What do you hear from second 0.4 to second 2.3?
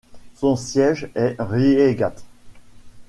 siège est Ryegate.